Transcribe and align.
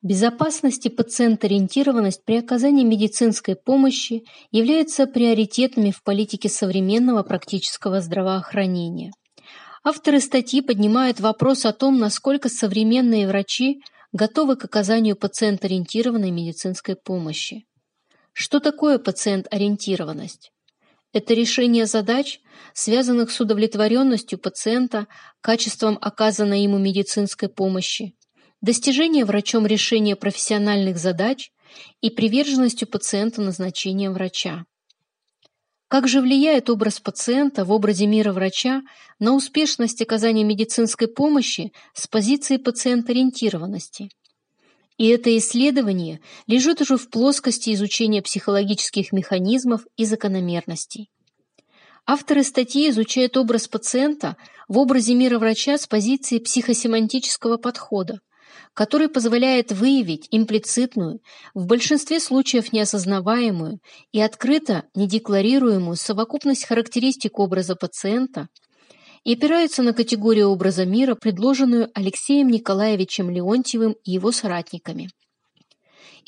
Безопасность 0.00 0.86
и 0.86 0.90
пациент-ориентированность 0.90 2.24
при 2.24 2.36
оказании 2.36 2.84
медицинской 2.84 3.56
помощи 3.56 4.22
являются 4.52 5.06
приоритетными 5.06 5.90
в 5.90 6.04
политике 6.04 6.48
современного 6.48 7.24
практического 7.24 8.00
здравоохранения. 8.00 9.10
Авторы 9.82 10.20
статьи 10.20 10.60
поднимают 10.60 11.18
вопрос 11.18 11.64
о 11.64 11.72
том, 11.72 11.98
насколько 11.98 12.48
современные 12.48 13.26
врачи 13.26 13.80
готовы 14.12 14.54
к 14.54 14.64
оказанию 14.64 15.16
пациент-ориентированной 15.16 16.30
медицинской 16.30 16.94
помощи. 16.94 17.66
Что 18.32 18.60
такое 18.60 19.00
пациент-ориентированность? 19.00 20.52
Это 21.12 21.34
решение 21.34 21.86
задач, 21.86 22.40
связанных 22.72 23.32
с 23.32 23.40
удовлетворенностью 23.40 24.38
пациента, 24.38 25.08
качеством 25.40 25.98
оказанной 26.00 26.62
ему 26.62 26.78
медицинской 26.78 27.48
помощи, 27.48 28.14
достижение 28.60 29.24
врачом 29.24 29.66
решения 29.66 30.16
профессиональных 30.16 30.98
задач 30.98 31.50
и 32.00 32.10
приверженностью 32.10 32.88
пациента 32.88 33.40
назначениям 33.40 34.14
врача. 34.14 34.64
Как 35.88 36.06
же 36.06 36.20
влияет 36.20 36.68
образ 36.68 37.00
пациента 37.00 37.64
в 37.64 37.72
образе 37.72 38.06
мира 38.06 38.32
врача 38.32 38.82
на 39.18 39.34
успешность 39.34 40.02
оказания 40.02 40.44
медицинской 40.44 41.08
помощи 41.08 41.72
с 41.94 42.06
позиции 42.06 42.58
пациент-ориентированности? 42.58 44.10
И 44.98 45.06
это 45.06 45.34
исследование 45.38 46.20
лежит 46.46 46.82
уже 46.82 46.98
в 46.98 47.08
плоскости 47.08 47.72
изучения 47.72 48.20
психологических 48.20 49.12
механизмов 49.12 49.86
и 49.96 50.04
закономерностей. 50.04 51.08
Авторы 52.04 52.42
статьи 52.42 52.90
изучают 52.90 53.36
образ 53.36 53.68
пациента 53.68 54.36
в 54.66 54.76
образе 54.76 55.14
мира 55.14 55.38
врача 55.38 55.78
с 55.78 55.86
позиции 55.86 56.38
психосемантического 56.38 57.56
подхода, 57.58 58.20
который 58.74 59.08
позволяет 59.08 59.72
выявить 59.72 60.28
имплицитную, 60.30 61.20
в 61.54 61.66
большинстве 61.66 62.20
случаев 62.20 62.72
неосознаваемую 62.72 63.80
и 64.12 64.20
открыто 64.20 64.84
недекларируемую 64.94 65.96
совокупность 65.96 66.66
характеристик 66.66 67.38
образа 67.38 67.76
пациента 67.76 68.48
и 69.24 69.34
опирается 69.34 69.82
на 69.82 69.92
категорию 69.92 70.48
образа 70.48 70.86
мира, 70.86 71.14
предложенную 71.14 71.90
Алексеем 71.94 72.48
Николаевичем 72.48 73.30
Леонтьевым 73.30 73.96
и 74.04 74.12
его 74.12 74.32
соратниками. 74.32 75.10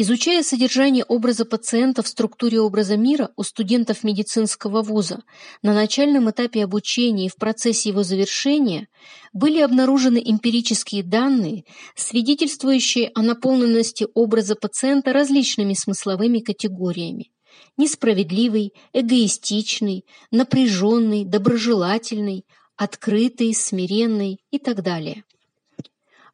Изучая 0.00 0.44
содержание 0.44 1.02
образа 1.02 1.44
пациента 1.44 2.04
в 2.04 2.06
структуре 2.06 2.60
образа 2.60 2.96
мира 2.96 3.32
у 3.34 3.42
студентов 3.42 4.04
медицинского 4.04 4.80
вуза 4.80 5.24
на 5.60 5.74
начальном 5.74 6.30
этапе 6.30 6.62
обучения 6.62 7.26
и 7.26 7.28
в 7.28 7.34
процессе 7.34 7.88
его 7.88 8.04
завершения, 8.04 8.86
были 9.32 9.58
обнаружены 9.60 10.22
эмпирические 10.24 11.02
данные, 11.02 11.64
свидетельствующие 11.96 13.10
о 13.16 13.22
наполненности 13.22 14.06
образа 14.14 14.54
пациента 14.54 15.12
различными 15.12 15.74
смысловыми 15.74 16.38
категориями 16.38 17.32
несправедливый, 17.76 18.72
эгоистичный, 18.92 20.04
напряженный, 20.30 21.24
доброжелательный, 21.24 22.44
открытый, 22.76 23.52
смиренный 23.52 24.38
и 24.52 24.60
так 24.60 24.84
далее. 24.84 25.24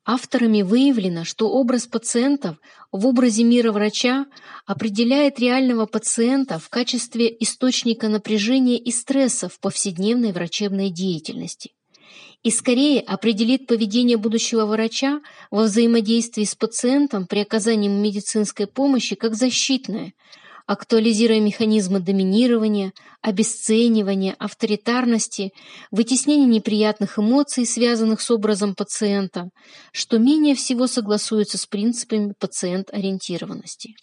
Авторами 0.07 0.61
выявлено, 0.61 1.25
что 1.25 1.49
образ 1.49 1.87
пациентов 1.87 2.57
в 2.93 3.07
образе 3.07 3.43
мира 3.43 3.73
врача 3.73 4.27
определяет 4.67 5.41
реального 5.41 5.87
пациента 5.87 6.59
в 6.59 6.69
качестве 6.69 7.35
источника 7.41 8.09
напряжения 8.09 8.77
и 8.77 8.91
стресса 8.91 9.49
в 9.49 9.59
повседневной 9.61 10.33
врачебной 10.33 10.91
деятельности 10.91 11.73
и 12.43 12.51
скорее 12.51 13.01
определит 13.01 13.67
поведение 13.67 14.19
будущего 14.19 14.67
врача 14.67 15.23
во 15.51 15.63
взаимодействии 15.63 16.45
с 16.45 16.55
пациентом 16.55 17.27
при 17.27 17.39
оказании 17.39 17.89
медицинской 17.89 18.67
помощи 18.67 19.17
как 19.17 19.35
защитное– 19.35 20.13
актуализируя 20.67 21.41
механизмы 21.41 22.01
доминирования, 22.01 22.93
обесценивания, 23.21 24.35
авторитарности, 24.39 25.53
вытеснения 25.91 26.47
неприятных 26.47 27.19
эмоций, 27.19 27.67
связанных 27.67 28.21
с 28.21 28.31
образом 28.31 28.75
пациента, 28.75 29.51
что 29.93 30.19
менее 30.19 30.55
всего 30.55 30.87
согласуется 30.87 31.59
с 31.59 31.67
принципами 31.67 32.33
пациент-ориентированности. 32.39 33.95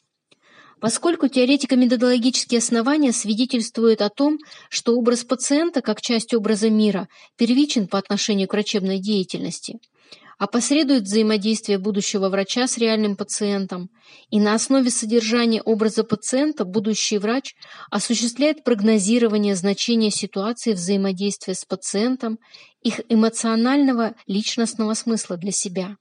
Поскольку 0.79 1.27
теоретико-методологические 1.27 2.57
основания 2.57 3.11
свидетельствуют 3.11 4.01
о 4.01 4.09
том, 4.09 4.39
что 4.69 4.95
образ 4.95 5.23
пациента 5.23 5.81
как 5.81 6.01
часть 6.01 6.33
образа 6.33 6.71
мира 6.71 7.07
первичен 7.37 7.87
по 7.87 7.99
отношению 7.99 8.47
к 8.47 8.53
врачебной 8.53 8.99
деятельности– 8.99 9.77
опосредует 10.41 11.03
взаимодействие 11.03 11.77
будущего 11.77 12.27
врача 12.29 12.65
с 12.65 12.79
реальным 12.79 13.15
пациентом, 13.15 13.91
и 14.31 14.39
на 14.39 14.55
основе 14.55 14.89
содержания 14.89 15.61
образа 15.61 16.03
пациента 16.03 16.65
будущий 16.65 17.19
врач 17.19 17.53
осуществляет 17.91 18.63
прогнозирование 18.63 19.55
значения 19.55 20.09
ситуации 20.09 20.73
взаимодействия 20.73 21.53
с 21.53 21.63
пациентом, 21.63 22.39
их 22.81 23.01
эмоционального 23.07 24.15
личностного 24.25 24.95
смысла 24.95 25.37
для 25.37 25.51
себя. 25.51 25.97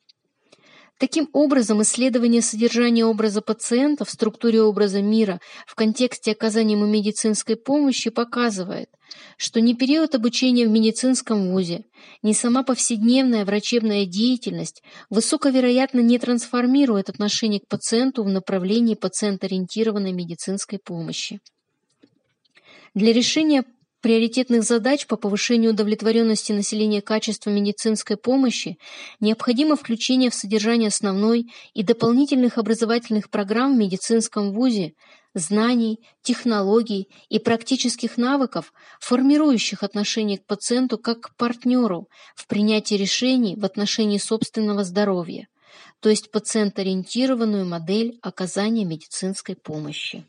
Таким 1.00 1.30
образом, 1.32 1.80
исследование 1.80 2.42
содержания 2.42 3.06
образа 3.06 3.40
пациента 3.40 4.04
в 4.04 4.10
структуре 4.10 4.60
образа 4.60 5.00
мира 5.00 5.40
в 5.66 5.74
контексте 5.74 6.32
оказания 6.32 6.74
ему 6.74 6.84
медицинской 6.84 7.56
помощи 7.56 8.10
показывает, 8.10 8.90
что 9.38 9.62
ни 9.62 9.72
период 9.72 10.14
обучения 10.14 10.66
в 10.66 10.70
медицинском 10.70 11.52
вузе, 11.52 11.86
ни 12.22 12.34
сама 12.34 12.64
повседневная 12.64 13.46
врачебная 13.46 14.04
деятельность 14.04 14.82
высоковероятно 15.08 16.00
не 16.00 16.18
трансформирует 16.18 17.08
отношение 17.08 17.60
к 17.60 17.68
пациенту 17.68 18.22
в 18.22 18.28
направлении 18.28 18.94
пациент-ориентированной 18.94 20.12
медицинской 20.12 20.78
помощи. 20.78 21.40
Для 22.94 23.14
решения 23.14 23.64
приоритетных 24.00 24.62
задач 24.62 25.06
по 25.06 25.16
повышению 25.16 25.72
удовлетворенности 25.72 26.52
населения 26.52 27.02
качеством 27.02 27.54
медицинской 27.54 28.16
помощи 28.16 28.78
необходимо 29.20 29.76
включение 29.76 30.30
в 30.30 30.34
содержание 30.34 30.88
основной 30.88 31.52
и 31.74 31.82
дополнительных 31.82 32.58
образовательных 32.58 33.30
программ 33.30 33.74
в 33.74 33.78
медицинском 33.78 34.52
вузе 34.52 34.94
знаний, 35.34 36.00
технологий 36.22 37.08
и 37.28 37.38
практических 37.38 38.16
навыков, 38.16 38.72
формирующих 39.00 39.82
отношение 39.82 40.38
к 40.38 40.46
пациенту 40.46 40.98
как 40.98 41.20
к 41.20 41.36
партнеру 41.36 42.08
в 42.34 42.46
принятии 42.46 42.94
решений 42.94 43.54
в 43.56 43.64
отношении 43.64 44.18
собственного 44.18 44.84
здоровья, 44.84 45.48
то 46.00 46.08
есть 46.08 46.30
пациент-ориентированную 46.30 47.66
модель 47.66 48.18
оказания 48.22 48.84
медицинской 48.84 49.54
помощи. 49.54 50.24